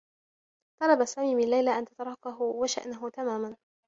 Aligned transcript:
طلب 0.81 1.05
سامي 1.05 1.35
من 1.35 1.43
ليلى 1.49 1.71
أن 1.79 1.85
تتركه 1.85 2.41
و 2.41 2.65
شأنه 2.65 3.09
تماما. 3.09 3.55